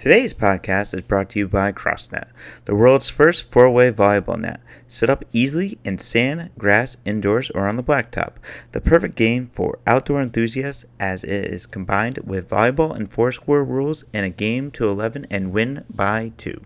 [0.00, 2.30] Today's podcast is brought to you by CrossNet,
[2.64, 4.62] the world's first four way volleyball net.
[4.88, 8.36] Set up easily in sand, grass, indoors, or on the blacktop.
[8.72, 13.62] The perfect game for outdoor enthusiasts as it is combined with volleyball and four square
[13.62, 16.58] rules in a game to 11 and win by 2.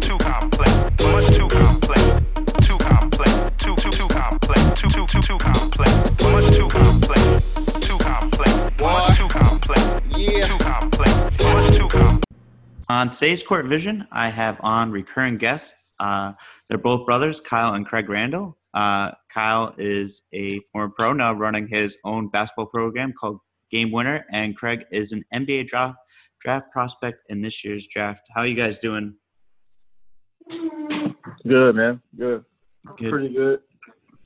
[0.00, 0.72] too complex,
[1.12, 2.02] much too complex,
[2.66, 5.92] too complex, too too too complex, too too too too complex,
[6.32, 7.22] much too complex,
[7.86, 9.82] too complex, much too complex,
[10.16, 10.40] Yeah.
[10.40, 10.67] too complex, much too complex.
[12.90, 15.74] On today's Court Vision, I have on recurring guests.
[16.00, 16.32] Uh,
[16.68, 18.56] they're both brothers, Kyle and Craig Randall.
[18.72, 24.24] Uh, Kyle is a former pro now running his own basketball program called Game Winner,
[24.32, 25.98] and Craig is an NBA draft,
[26.40, 28.22] draft prospect in this year's draft.
[28.34, 29.16] How are you guys doing?
[31.46, 32.00] Good, man.
[32.16, 32.42] Good.
[32.96, 33.10] Good.
[33.10, 33.60] Pretty good.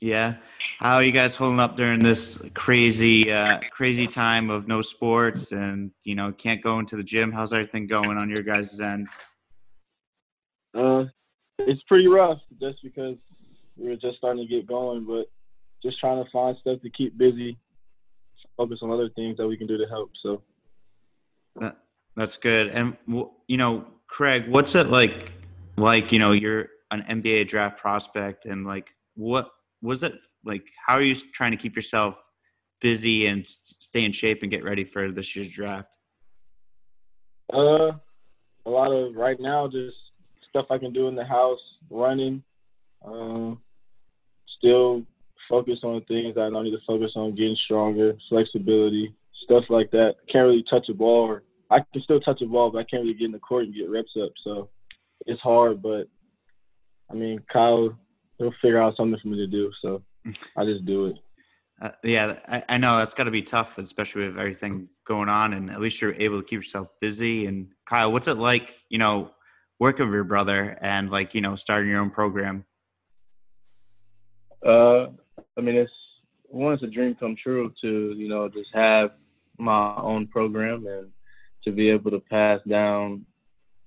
[0.03, 0.35] Yeah.
[0.79, 5.53] How are you guys holding up during this crazy, uh, crazy time of no sports
[5.53, 7.31] and you know can't go into the gym?
[7.31, 9.07] How's everything going on your guys' end?
[10.73, 11.05] Uh,
[11.59, 13.15] it's pretty rough just because
[13.77, 15.31] we're just starting to get going, but
[15.81, 17.57] just trying to find stuff to keep busy,
[18.57, 20.11] focus on other things that we can do to help.
[20.21, 20.41] So,
[21.55, 21.77] That,
[22.17, 22.71] that's good.
[22.71, 25.31] And you know, Craig, what's it like?
[25.77, 29.49] Like you know, you're an NBA draft prospect, and like, what
[29.83, 30.63] was it like?
[30.83, 32.19] How are you trying to keep yourself
[32.81, 35.93] busy and stay in shape and get ready for this year's draft?
[37.53, 37.91] uh,
[38.65, 39.95] a lot of right now just
[40.49, 42.43] stuff I can do in the house, running.
[43.05, 43.59] Um,
[44.57, 45.03] still
[45.49, 50.15] focus on things I don't need to focus on, getting stronger, flexibility, stuff like that.
[50.31, 53.03] Can't really touch a ball, or I can still touch a ball, but I can't
[53.03, 54.31] really get in the court and get reps up.
[54.43, 54.69] So
[55.25, 56.07] it's hard, but
[57.11, 57.97] I mean, Kyle,
[58.37, 59.71] he'll figure out something for me to do.
[59.81, 60.03] So
[60.57, 61.15] I just do it.
[61.81, 65.53] Uh, yeah, I, I know that's got to be tough, especially with everything going on.
[65.53, 67.45] And at least you're able to keep yourself busy.
[67.45, 68.79] And Kyle, what's it like?
[68.89, 69.31] You know,
[69.79, 72.65] working with your brother and like you know starting your own program.
[74.65, 75.07] Uh,
[75.57, 75.91] I mean, it's
[76.45, 79.11] one, it's a dream come true to you know just have
[79.57, 81.09] my own program and
[81.63, 83.25] to be able to pass down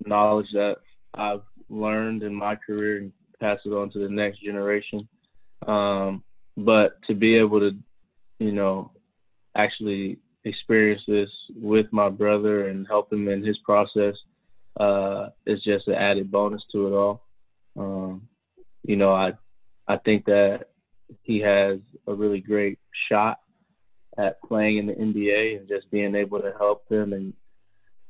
[0.05, 0.77] knowledge that
[1.15, 5.09] I've learned in my career and pass it on to the next generation.
[5.67, 6.23] Um,
[6.57, 7.73] but to be able to,
[8.39, 8.91] you know,
[9.57, 14.15] actually experience this with my brother and help him in his process
[14.79, 17.23] uh, is just an added bonus to it all.
[17.77, 18.29] Um,
[18.85, 19.33] you know, I
[19.89, 20.67] I think that
[21.23, 23.41] he has a really great shot
[24.19, 27.33] at playing in the NBA and just being able to help him and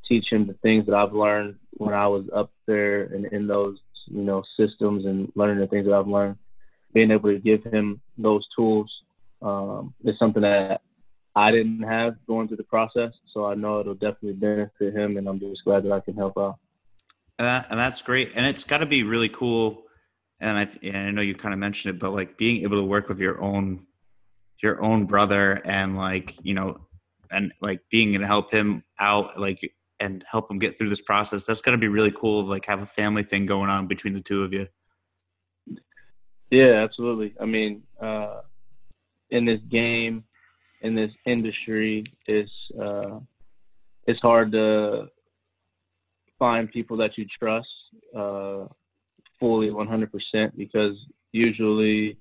[0.08, 3.78] teach him the things that I've learned when I was up there and in those,
[4.06, 6.36] you know, systems and learning the things that I've learned.
[6.92, 8.90] Being able to give him those tools
[9.42, 10.80] um, is something that
[11.34, 13.12] I didn't have going through the process.
[13.34, 16.38] So I know it'll definitely benefit him, and I'm just glad that I can help
[16.38, 16.56] out.
[17.38, 18.32] And, that, and that's great.
[18.34, 19.84] And it's got to be really cool.
[20.40, 22.84] And I, and I know you kind of mentioned it, but like being able to
[22.84, 23.86] work with your own,
[24.62, 26.76] your own brother, and like you know,
[27.30, 29.60] and like being able to help him out, like
[30.00, 31.46] and help them get through this process.
[31.46, 32.44] That's going to be really cool.
[32.44, 34.68] Like have a family thing going on between the two of you.
[36.50, 37.34] Yeah, absolutely.
[37.40, 38.42] I mean, uh,
[39.30, 40.24] in this game,
[40.82, 43.18] in this industry, it's uh,
[44.06, 45.08] it's hard to
[46.38, 47.66] find people that you trust
[48.14, 48.66] uh,
[49.40, 50.08] fully 100%
[50.56, 50.96] because
[51.32, 52.18] usually,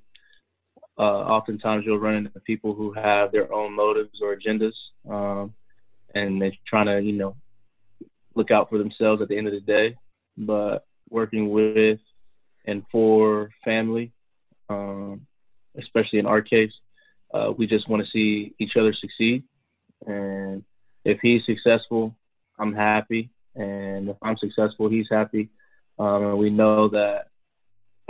[0.97, 4.73] uh, oftentimes you'll run into people who have their own motives or agendas,
[5.09, 5.53] um,
[6.13, 7.35] and they're trying to, you know,
[8.35, 9.95] look out for themselves at the end of the day.
[10.37, 11.99] But working with
[12.65, 14.11] and for family,
[14.69, 15.25] um,
[15.77, 16.71] especially in our case.
[17.33, 19.43] Uh, we just want to see each other succeed.
[20.05, 20.63] And
[21.03, 22.15] if he's successful,
[22.59, 23.29] I'm happy.
[23.55, 25.49] And if I'm successful, he's happy.
[25.97, 27.27] Um, and we know that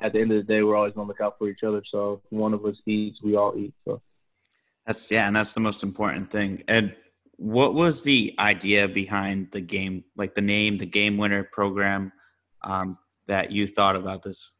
[0.02, 1.84] at the end of the day, we're always going to look out for each other.
[1.90, 3.74] So if one of us eats, we all eat.
[3.86, 4.02] So
[4.86, 6.64] That's yeah, and that's the most important thing.
[6.68, 6.96] And
[7.38, 12.12] what was the idea behind the game, like the name, the Game Winner program,
[12.64, 12.98] um,
[13.28, 14.54] that you thought about this?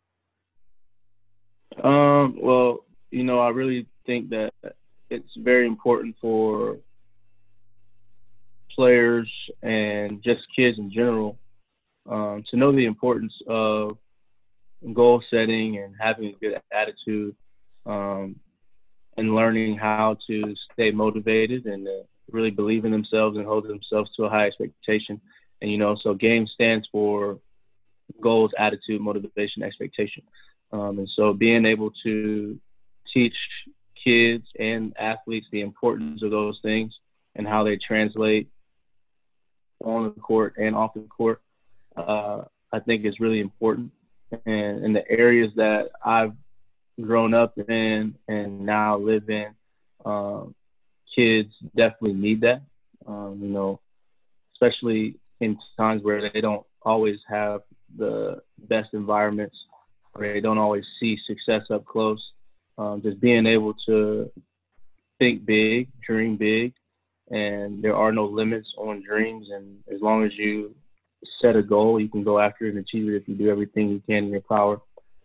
[1.84, 4.52] Um, well, you know, I really think that
[5.10, 6.78] it's very important for
[8.74, 9.32] players
[9.64, 11.38] and just kids in general
[12.10, 13.98] um, to know the importance of
[14.94, 17.36] goal setting and having a good attitude
[17.86, 18.36] um,
[19.18, 24.10] and learning how to stay motivated and uh, really believe in themselves and hold themselves
[24.16, 25.22] to a high expectation.
[25.62, 27.40] And, you know, so GAME stands for
[28.22, 30.24] goals, attitude, motivation, expectation.
[30.72, 32.60] Um, and so being able to
[33.14, 33.36] teach
[34.04, 36.94] kids and athletes the importance of those things
[37.36, 38.50] and how they translate
[39.84, 41.42] on the court and off the court,
[41.96, 43.92] uh, I think is really important.
[44.46, 46.34] And in the areas that I've
[47.00, 49.48] grown up in and now live in,
[50.06, 50.56] um,
[51.16, 52.62] kids definitely need that.
[53.08, 53.80] Um, you know,
[54.54, 57.62] especially in times where they don't always have
[57.98, 59.56] the best environments
[60.14, 62.22] or they don't always see success up close.
[62.78, 64.30] Um, just being able to
[65.20, 66.74] think big, dream big,
[67.30, 69.48] and there are no limits on dreams.
[69.52, 70.76] And as long as you
[71.42, 73.90] set a goal, you can go after it and achieve it if you do everything
[73.90, 74.82] you can in your power,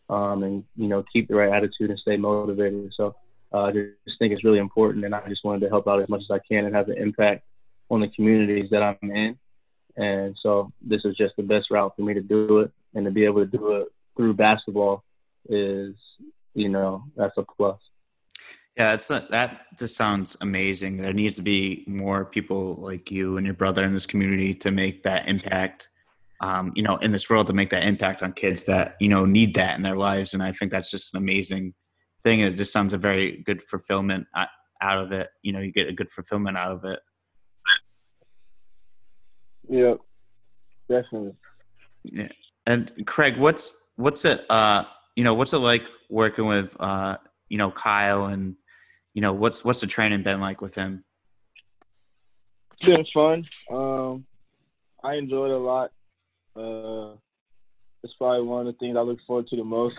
[0.08, 2.93] um, and you know keep the right attitude and stay motivated.
[2.96, 3.16] So
[3.52, 6.23] I just think it's really important, and I just wanted to help out as much
[6.23, 7.44] as I can and have an impact
[7.91, 9.38] on the communities that I'm in.
[9.97, 13.11] And so this is just the best route for me to do it, and to
[13.11, 15.05] be able to do it through basketball
[15.49, 15.94] is,
[16.55, 17.79] you know, that's a plus.
[18.76, 20.96] Yeah, it's not, that just sounds amazing.
[20.96, 24.70] There needs to be more people like you and your brother in this community to
[24.70, 25.88] make that impact.
[26.43, 29.26] Um, you know, in this world to make that impact on kids that you know
[29.26, 31.75] need that in their lives, and I think that's just an amazing
[32.22, 32.40] thing.
[32.40, 35.31] It just sounds a very good fulfillment out of it.
[35.43, 37.00] You know, you get a good fulfillment out of it.
[39.69, 39.94] Yeah,
[40.88, 41.34] definitely.
[42.05, 42.28] Yeah,
[42.67, 44.44] and Craig, what's what's it?
[44.50, 44.84] Uh,
[45.14, 47.19] you know, what's it like working with uh,
[47.49, 48.56] you know Kyle and
[49.14, 51.05] you know what's what's the training been like with him?
[52.81, 53.46] It's been fun.
[53.70, 54.25] Um,
[55.05, 55.90] I enjoyed it a lot.
[56.56, 57.17] Uh,
[58.02, 59.96] it's probably one of the things I look forward to the most.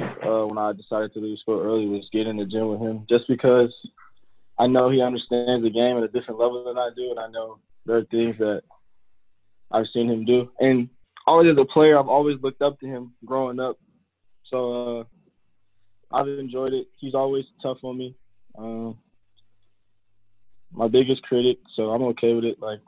[0.00, 3.06] Uh, when I decided to leave school early was get in the gym with him,
[3.08, 3.72] just because
[4.58, 7.28] I know he understands the game at a different level than I do, and I
[7.28, 8.62] know there are things that
[9.70, 10.50] I've seen him do.
[10.60, 10.88] And
[11.26, 13.78] always as a player, I've always looked up to him growing up.
[14.50, 15.04] So uh,
[16.12, 16.88] I've enjoyed it.
[16.98, 18.14] He's always tough on me.
[18.58, 18.98] Um,
[20.72, 22.60] my biggest critic, so I'm okay with it.
[22.60, 22.80] Like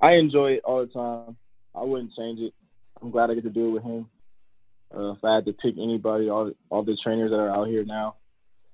[0.00, 1.36] I enjoy it all the time.
[1.74, 2.54] I wouldn't change it.
[3.00, 4.06] I'm glad I get to do it with him.
[4.94, 7.84] Uh, if I had to pick anybody, all all the trainers that are out here
[7.84, 8.16] now,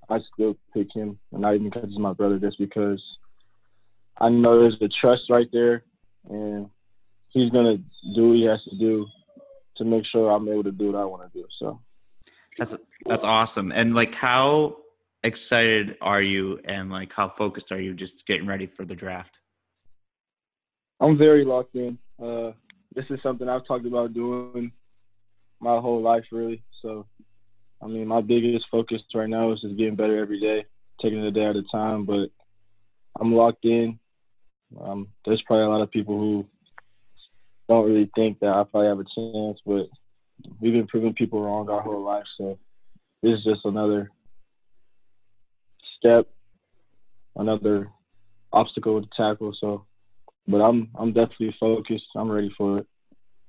[0.08, 3.02] I still pick him, and not even because he's my brother, just because
[4.18, 5.84] I know there's the trust right there,
[6.30, 6.68] and
[7.28, 7.78] he's gonna
[8.14, 9.06] do what he has to do
[9.76, 11.46] to make sure I'm able to do what I want to do.
[11.58, 11.80] So
[12.58, 12.74] that's
[13.04, 13.72] that's awesome.
[13.72, 14.78] And like, how
[15.22, 19.40] excited are you, and like, how focused are you just getting ready for the draft?
[21.00, 21.98] I'm very locked in.
[22.18, 22.52] Uh,
[22.94, 24.72] this is something I've talked about doing
[25.60, 26.62] my whole life, really.
[26.82, 27.06] So,
[27.82, 30.66] I mean, my biggest focus right now is just getting better every day,
[31.00, 32.04] taking it a day at a time.
[32.04, 32.30] But
[33.20, 33.98] I'm locked in.
[34.80, 36.46] Um, there's probably a lot of people who
[37.68, 39.86] don't really think that I probably have a chance, but
[40.60, 42.24] we've been proving people wrong our whole life.
[42.38, 42.58] So
[43.22, 44.10] this is just another
[45.98, 46.28] step,
[47.36, 47.90] another
[48.52, 49.54] obstacle to tackle.
[49.60, 49.84] So,
[50.46, 52.04] but I'm I'm definitely focused.
[52.14, 52.86] I'm ready for it.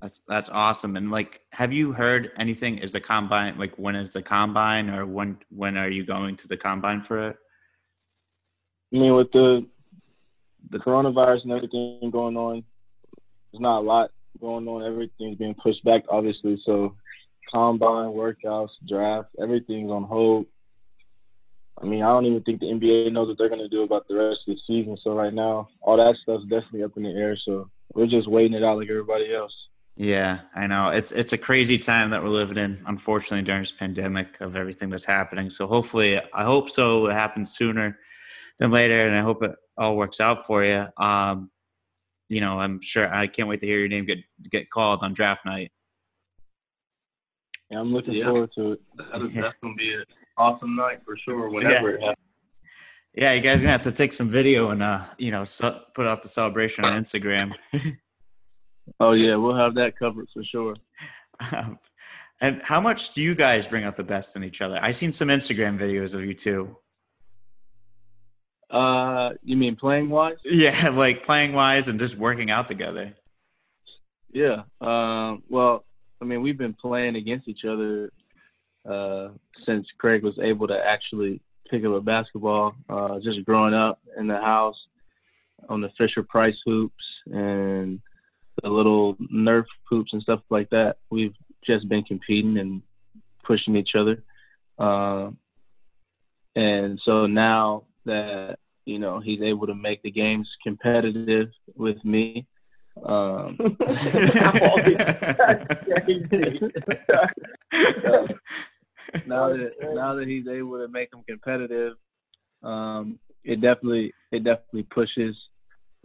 [0.01, 0.95] That's that's awesome.
[0.95, 2.77] And like, have you heard anything?
[2.77, 6.47] Is the combine like when is the combine, or when when are you going to
[6.47, 7.37] the combine for it?
[8.93, 9.65] I mean, with the
[10.69, 12.63] the coronavirus and everything going on,
[13.51, 14.83] there's not a lot going on.
[14.83, 16.61] Everything's being pushed back, obviously.
[16.63, 16.95] So,
[17.51, 20.45] combine, workouts, draft, everything's on hold.
[21.81, 24.07] I mean, I don't even think the NBA knows what they're going to do about
[24.07, 24.97] the rest of the season.
[25.03, 27.37] So, right now, all that stuff's definitely up in the air.
[27.45, 29.53] So, we're just waiting it out like everybody else.
[29.99, 30.89] Yeah, I know.
[30.89, 34.91] It's it's a crazy time that we're living in, unfortunately, during this pandemic of everything
[34.91, 35.49] that's happening.
[35.49, 37.97] So hopefully I hope so it happens sooner
[38.59, 40.85] than later and I hope it all works out for you.
[40.97, 41.49] Um,
[42.29, 44.19] you know, I'm sure I can't wait to hear your name get
[44.51, 45.71] get called on draft night.
[47.71, 48.25] Yeah, I'm looking yeah.
[48.25, 48.81] forward to it.
[48.97, 50.05] That is, that's gonna be an
[50.37, 51.49] awesome night for sure.
[51.49, 51.95] Whenever yeah.
[51.95, 52.17] it happens.
[53.15, 56.05] Yeah, you guys gonna have to take some video and uh, you know, so, put
[56.05, 57.55] out the celebration on Instagram.
[58.99, 60.75] oh yeah, we'll have that covered for sure.
[61.55, 61.77] Um,
[62.41, 64.79] and how much do you guys bring out the best in each other?
[64.81, 66.77] I've seen some Instagram videos of you too.
[68.69, 70.37] Uh, you mean playing wise?
[70.43, 73.13] Yeah, like playing wise and just working out together.
[74.31, 74.63] Yeah.
[74.81, 75.43] Um.
[75.49, 75.85] Well,
[76.21, 78.11] I mean, we've been playing against each other
[78.87, 79.29] uh,
[79.65, 82.75] since Craig was able to actually pick up a basketball.
[82.89, 84.77] Uh, just growing up in the house
[85.69, 87.99] on the Fisher Price hoops and
[88.61, 90.97] the little Nerf hoops and stuff like that.
[91.09, 91.33] We've
[91.65, 92.81] just been competing and
[93.43, 94.23] pushing each other.
[94.77, 95.31] Uh,
[96.55, 102.47] and so now that you know he's able to make the games competitive with me.
[103.05, 103.57] Um,
[109.27, 111.93] now that now that he's able to make them competitive,
[112.63, 115.35] um, it definitely it definitely pushes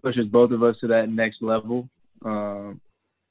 [0.02, 1.88] pushes both of us to that next level.
[2.24, 2.80] Um,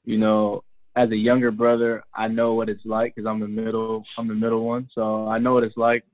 [0.04, 0.64] you know,
[0.96, 4.04] as a younger brother, I know what it's like because I'm the middle.
[4.18, 6.04] I'm the middle one, so I know what it's like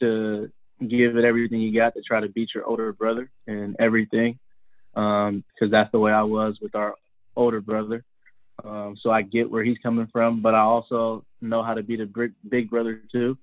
[0.00, 0.50] to
[0.88, 4.38] give it everything you got to try to beat your older brother and everything.
[4.94, 6.94] Because um, that's the way I was with our
[7.36, 8.04] older brother.
[8.64, 12.00] Um, so I get where he's coming from, but I also know how to beat
[12.00, 13.36] a big, big brother too.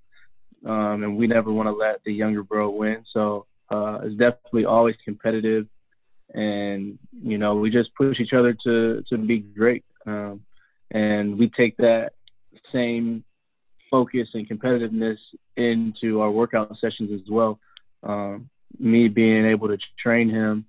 [0.65, 3.03] Um, and we never want to let the younger bro win.
[3.13, 5.67] So uh, it's definitely always competitive,
[6.33, 9.83] and you know we just push each other to to be great.
[10.05, 10.41] Um,
[10.91, 12.13] and we take that
[12.71, 13.23] same
[13.91, 15.17] focus and competitiveness
[15.57, 17.59] into our workout sessions as well.
[18.03, 20.65] Um, me being able to train him,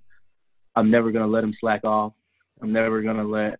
[0.75, 2.13] I'm never going to let him slack off.
[2.63, 3.59] I'm never going to let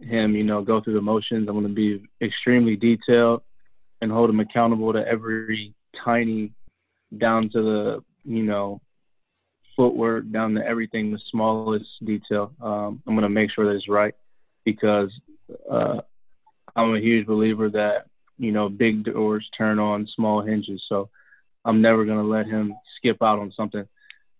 [0.00, 1.48] him, you know, go through the motions.
[1.48, 3.42] I'm going to be extremely detailed
[4.00, 5.74] and hold him accountable to every
[6.04, 6.52] tiny,
[7.18, 8.80] down to the, you know,
[9.76, 12.52] footwork, down to everything, the smallest detail.
[12.60, 14.14] Um, I'm going to make sure that it's right
[14.64, 15.10] because
[15.70, 16.00] uh,
[16.76, 18.06] I'm a huge believer that
[18.38, 20.82] you know big doors turn on small hinges.
[20.88, 21.08] So
[21.64, 23.86] I'm never gonna let him skip out on something,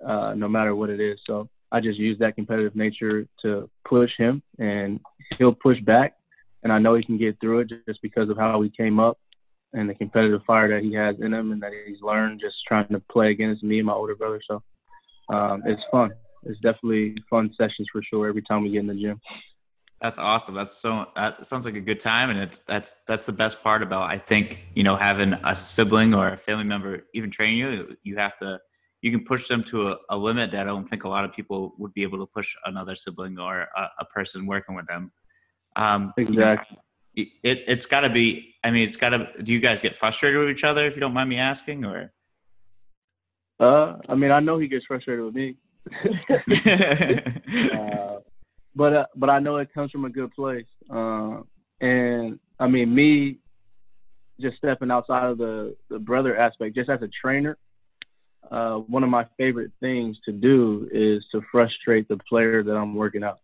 [0.05, 1.19] uh, no matter what it is.
[1.27, 5.01] So I just use that competitive nature to push him, and
[5.39, 6.15] he'll push back,
[6.63, 9.19] and I know he can get through it just because of how he came up
[9.73, 12.89] and the competitive fire that he has in him, and that he's learned just trying
[12.89, 14.41] to play against me and my older brother.
[14.47, 14.63] So
[15.33, 16.13] um, it's fun.
[16.45, 19.21] It's definitely fun sessions for sure every time we get in the gym.
[20.01, 20.55] That's awesome.
[20.55, 21.07] That's so.
[21.17, 24.19] That sounds like a good time, and it's that's that's the best part about I
[24.19, 27.97] think you know having a sibling or a family member even train you.
[28.03, 28.61] You have to
[29.01, 31.33] you can push them to a, a limit that I don't think a lot of
[31.33, 35.13] people would be able to push another sibling or a, a person working with them.
[35.77, 36.79] Um, exactly.
[37.15, 38.57] You know, it it's got to be.
[38.65, 39.31] I mean, it's got to.
[39.43, 42.13] Do you guys get frustrated with each other if you don't mind me asking, or?
[43.61, 45.57] Uh, I mean, I know he gets frustrated with me.
[47.73, 48.21] uh,
[48.75, 50.67] but uh, but I know it comes from a good place.
[50.91, 51.41] Uh,
[51.81, 53.39] and I mean, me
[54.41, 57.57] just stepping outside of the the brother aspect, just as a trainer,
[58.51, 62.95] uh, one of my favorite things to do is to frustrate the player that I'm
[62.95, 63.41] working out,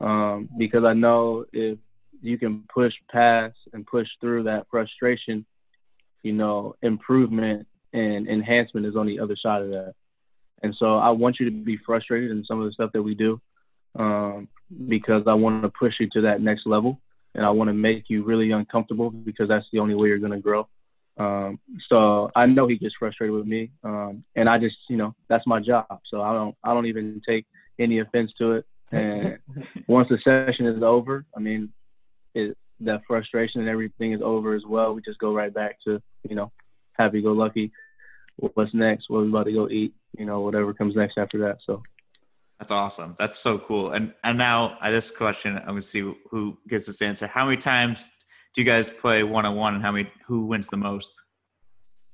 [0.00, 1.78] um, because I know if
[2.20, 5.44] you can push past and push through that frustration,
[6.22, 9.94] you know, improvement and enhancement is on the other side of that.
[10.62, 13.14] And so I want you to be frustrated in some of the stuff that we
[13.14, 13.40] do.
[13.96, 14.48] Um,
[14.88, 17.00] because I want to push you to that next level
[17.34, 20.32] and I want to make you really uncomfortable because that's the only way you're going
[20.32, 20.68] to grow.
[21.16, 25.14] Um, so I know he gets frustrated with me, um, and I just, you know,
[25.28, 26.00] that's my job.
[26.10, 27.46] So I don't, I don't even take
[27.78, 28.66] any offense to it.
[28.90, 29.38] And
[29.86, 31.72] once the session is over, I mean,
[32.34, 34.92] it, that frustration and everything is over as well.
[34.94, 36.50] We just go right back to, you know,
[36.94, 37.70] happy go lucky.
[38.36, 39.08] What's next?
[39.08, 39.94] What we about to go eat?
[40.18, 41.58] You know, whatever comes next after that.
[41.64, 41.82] So
[42.58, 43.14] that's awesome.
[43.18, 43.90] That's so cool.
[43.90, 46.00] And and now I this question, I'm gonna see
[46.30, 47.26] who gives this answer.
[47.26, 48.08] How many times
[48.54, 51.20] do you guys play one on one, and how many who wins the most?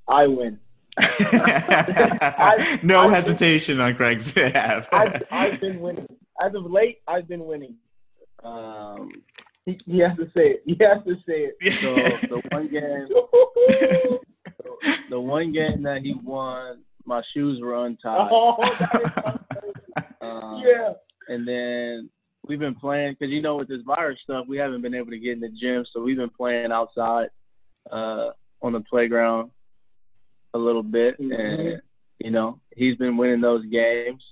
[0.09, 0.59] I win.
[0.99, 4.89] I, no I've hesitation been, on Craig's behalf.
[4.93, 6.07] I've, I've, been winning.
[6.43, 7.77] As of late, I've been winning.
[8.43, 9.13] Um,
[9.67, 10.63] he, he has to say it.
[10.67, 11.57] He has to say it.
[11.73, 11.95] So
[12.27, 14.19] the one game,
[15.09, 18.29] the one game that he won, my shoes were untied.
[18.31, 18.57] Oh,
[20.21, 20.93] um, yeah.
[21.29, 22.11] And then
[22.47, 25.19] we've been playing because you know with this virus stuff, we haven't been able to
[25.19, 27.29] get in the gym, so we've been playing outside
[27.91, 28.31] uh,
[28.63, 29.51] on the playground
[30.55, 31.33] a little bit, mm-hmm.
[31.33, 31.83] and
[32.19, 34.23] you know he's been winning those games.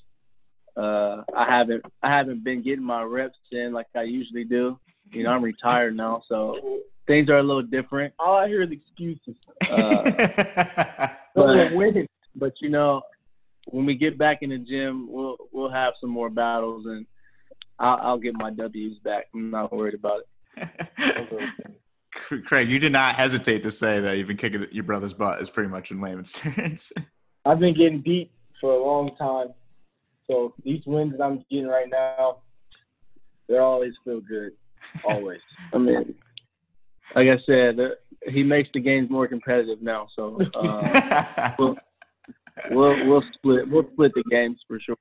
[0.76, 4.78] Uh, I haven't I haven't been getting my reps in like I usually do.
[5.10, 8.14] You know I'm retired now, so things are a little different.
[8.20, 9.34] All I hear is excuses.
[9.68, 13.02] Uh, but, but you know
[13.70, 17.06] when we get back in the gym, we'll we'll have some more battles, and
[17.78, 19.26] I'll, I'll get my W's back.
[19.34, 20.22] I'm not worried about
[20.56, 21.52] it.
[22.44, 25.40] Craig, you did not hesitate to say that you've been kicking your brother's butt.
[25.40, 26.92] Is pretty much in layman's terms.
[27.44, 29.48] I've been getting beat for a long time,
[30.26, 32.38] so these wins that I'm getting right now,
[33.48, 34.52] they always feel good.
[35.04, 35.40] Always.
[35.72, 36.14] I mean,
[37.14, 37.78] like I said,
[38.26, 40.08] he makes the games more competitive now.
[40.14, 41.76] So uh, we'll,
[42.70, 44.96] we'll we'll split we'll split the games for sure.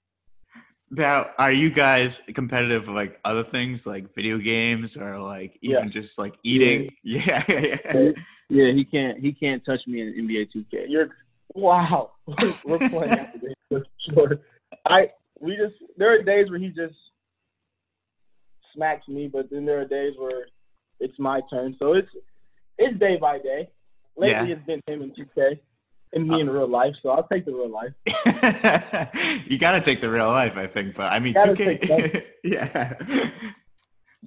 [0.90, 5.90] Now, are you guys competitive like other things like video games or like even yeah.
[5.90, 6.90] just like eating?
[7.04, 7.44] Yeah.
[7.50, 8.12] yeah, yeah.
[8.50, 10.86] Yeah, he can't he can't touch me in NBA 2K.
[10.88, 11.10] You're
[11.54, 12.12] wow.
[12.66, 13.28] We're playing
[13.70, 14.40] for sure.
[14.86, 15.10] I
[15.40, 16.96] we just there are days where he just
[18.74, 20.48] smacks me, but then there are days where
[21.00, 21.76] it's my turn.
[21.80, 22.10] So it's
[22.78, 23.70] it's day by day.
[24.18, 24.56] Lately, yeah.
[24.56, 25.60] it's been him and 2K.
[26.14, 27.94] and me in uh, real life, so I'll take the real life.
[29.48, 30.96] you got to take the real life, I think.
[30.96, 32.24] But I mean, 2K.
[32.44, 32.94] yeah.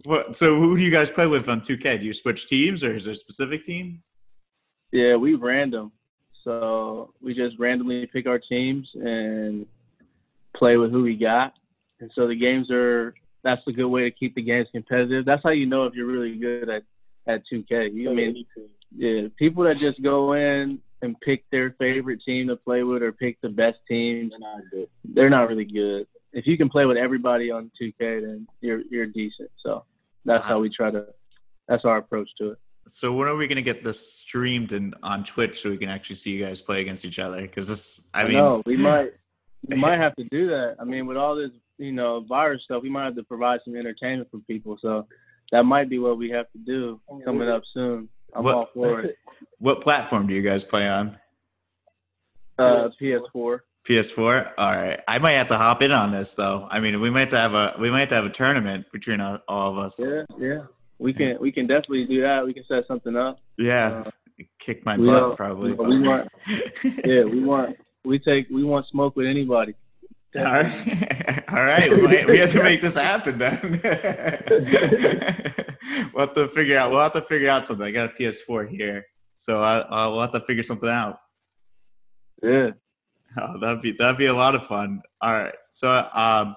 [0.04, 0.34] What?
[0.34, 2.00] So who do you guys play with on 2K?
[2.00, 4.02] Do you switch teams, or is there a specific team?
[4.92, 5.92] Yeah, we random.
[6.44, 9.66] So we just randomly pick our teams and
[10.56, 11.54] play with who we got.
[12.00, 15.24] And so the games are that's a good way to keep the games competitive.
[15.24, 16.82] That's how you know if you're really good at
[17.26, 17.92] at 2K.
[17.92, 18.44] You oh, I mean,
[18.96, 23.12] yeah, people that just go in and pick their favorite team to play with or
[23.12, 24.88] pick the best teams, They're not good.
[25.04, 26.06] they're not really good.
[26.32, 29.50] If you can play with everybody on 2K, then you're you're decent.
[29.64, 29.84] So
[30.24, 31.06] that's how we try to.
[31.68, 32.58] That's our approach to it.
[32.88, 36.16] So when are we gonna get this streamed and on Twitch so we can actually
[36.16, 37.42] see you guys play against each other?
[37.42, 39.12] Because this, I mean, know we might
[39.66, 40.76] we might have to do that.
[40.80, 43.74] I mean, with all this you know virus stuff, we might have to provide some
[43.76, 44.76] entertainment for people.
[44.80, 45.06] So
[45.52, 48.08] that might be what we have to do coming up soon.
[48.34, 49.16] I'm What- all for it.
[49.58, 51.18] what platform do you guys play on?
[52.58, 53.60] Uh, PS4.
[53.88, 54.52] PS4.
[54.58, 56.68] All right, I might have to hop in on this though.
[56.70, 58.86] I mean, we might have to have a we might have to have a tournament
[58.92, 59.98] between all all of us.
[59.98, 60.62] Yeah, yeah.
[60.98, 62.44] We can we can definitely do that.
[62.44, 63.38] We can set something up.
[63.56, 64.04] Yeah,
[64.58, 65.72] kick my butt don't- probably.
[65.72, 66.28] we want-
[67.04, 69.74] Yeah, we want we take we want smoke with anybody.
[70.38, 71.90] All right, all right.
[71.90, 73.58] We, we have to make this happen then.
[76.14, 76.92] we'll have to figure out.
[76.92, 77.84] We'll have to figure out something.
[77.84, 79.04] I got a PS4 here,
[79.38, 81.18] so I, I, we'll have to figure something out.
[82.44, 82.70] Yeah.
[83.40, 85.02] Oh, that'd be that'd be a lot of fun.
[85.20, 86.54] All right, so um,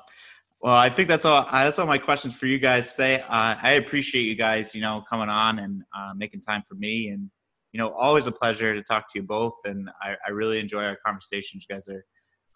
[0.61, 1.47] well, I think that's all.
[1.49, 3.21] Uh, that's all my questions for you guys today.
[3.21, 7.07] Uh, I appreciate you guys, you know, coming on and uh, making time for me,
[7.07, 7.27] and
[7.71, 9.55] you know, always a pleasure to talk to you both.
[9.65, 11.65] And I, I really enjoy our conversations.
[11.67, 12.05] You guys are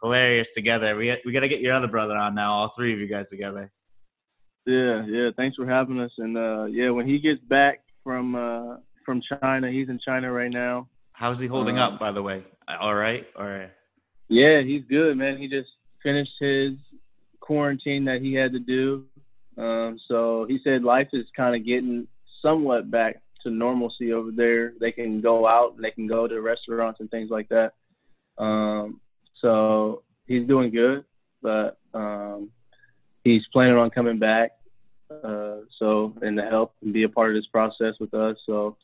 [0.02, 0.96] hilarious together.
[0.96, 2.52] We we got to get your other brother on now.
[2.52, 3.72] All three of you guys together.
[4.66, 5.30] Yeah, yeah.
[5.38, 6.12] Thanks for having us.
[6.18, 10.52] And uh, yeah, when he gets back from uh, from China, he's in China right
[10.52, 10.88] now.
[11.14, 12.44] How's he holding Um, up, by the way?
[12.68, 13.72] All right, all right.
[14.30, 15.38] Yeah, he's good, man.
[15.38, 15.70] He just
[16.04, 16.74] finished his
[17.40, 19.06] quarantine that he had to do.
[19.58, 22.08] Um, so he said life is kind of getting
[22.42, 24.74] somewhat back to normalcy over there.
[24.80, 27.74] They can go out and they can go to restaurants and things like that.
[28.38, 29.00] Um,
[29.42, 31.06] so he's doing good,
[31.42, 32.50] but um,
[33.24, 34.52] he's planning on coming back.
[35.10, 38.38] Uh, so and to help and be a part of this process with us.
[38.46, 38.76] So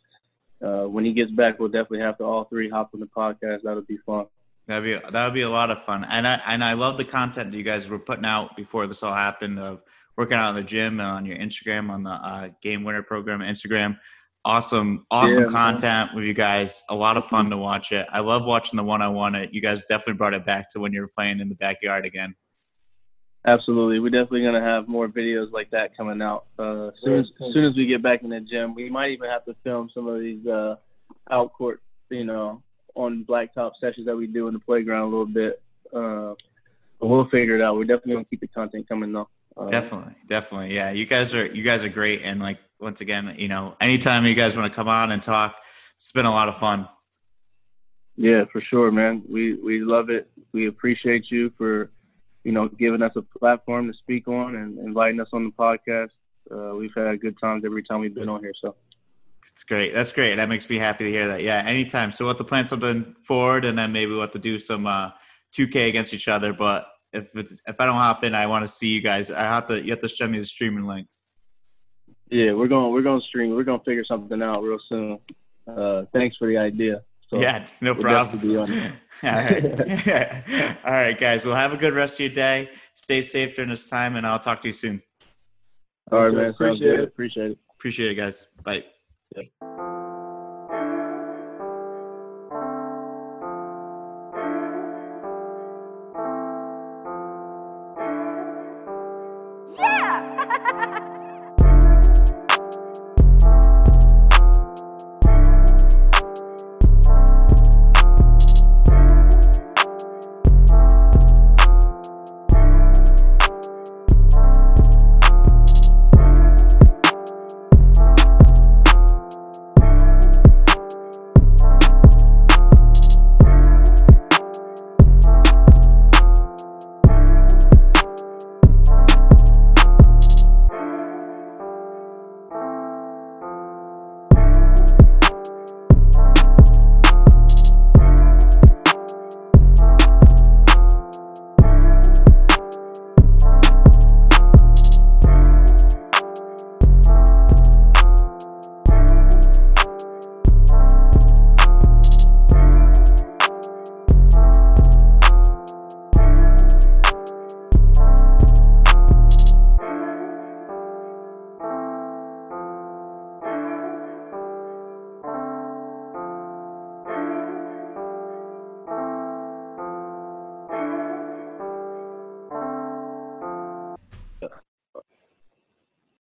[0.64, 3.64] uh, when he gets back, we'll definitely have to all three hop on the podcast.
[3.64, 4.26] That'll be fun.
[4.68, 7.04] That'd be that would be a lot of fun, and I and I love the
[7.04, 9.82] content that you guys were putting out before this all happened of
[10.16, 13.42] working out in the gym and on your Instagram on the uh, Game Winner program
[13.42, 14.00] Instagram.
[14.46, 15.52] Awesome, awesome Yeah, man.
[15.52, 16.84] content with you guys.
[16.90, 18.06] A lot of fun to watch it.
[18.12, 19.36] I love watching the one on one.
[19.36, 22.06] It you guys definitely brought it back to when you were playing in the backyard
[22.06, 22.36] again.
[23.48, 26.46] Absolutely, we're definitely gonna have more videos like that coming out.
[26.60, 29.12] Uh, as soon as, as soon as we get back in the gym, we might
[29.12, 30.76] even have to film some of these uh,
[31.32, 32.62] out court, you know,
[32.96, 35.62] on blacktop sessions that we do in the playground a little bit.
[35.94, 36.34] Uh,
[37.00, 37.76] but we'll figure it out.
[37.76, 39.30] We're definitely gonna keep the content coming though.
[39.70, 40.74] Definitely, definitely.
[40.74, 44.26] Yeah, you guys are you guys are great, and like once again, you know, anytime
[44.26, 45.56] you guys want to come on and talk,
[45.96, 46.88] it's been a lot of fun.
[48.16, 49.24] Yeah, for sure, man.
[49.30, 50.30] We we love it.
[50.54, 51.92] We appreciate you for,
[52.44, 56.10] you know, giving us a platform to speak on and inviting us on the podcast.
[56.52, 58.54] Uh, we've had good times every time we've been on here.
[58.60, 58.76] So
[59.48, 59.94] It's great.
[59.94, 60.36] That's great.
[60.36, 61.42] That makes me happy to hear that.
[61.42, 62.12] Yeah, anytime.
[62.12, 64.86] So we'll have to plan something forward, and then maybe we'll have to do some
[64.86, 65.12] uh,
[65.54, 66.54] 2K against each other.
[66.54, 69.32] But if it's if I don't hop in, I want to see you guys.
[69.32, 69.84] I have to.
[69.84, 71.08] You have to send me the streaming link.
[72.30, 73.56] yeah, we're going we're going to stream.
[73.56, 75.20] We're going to figure something out real soon.
[75.68, 77.02] Uh, thanks for the idea.
[77.30, 78.38] So, yeah, no we'll problem.
[78.38, 78.94] definitely be on.
[79.24, 80.78] All right.
[80.86, 81.46] All right, guys.
[81.46, 82.70] Well, have a good rest of your day.
[82.94, 85.02] Stay safe during this time, and I'll talk to you soon.
[86.12, 86.50] All right, man.
[86.50, 87.00] Appreciate good.
[87.00, 87.08] it.
[87.08, 87.58] Appreciate it.
[87.76, 88.48] Appreciate it, guys.
[88.64, 88.84] Bye.
[89.36, 89.44] Yeah!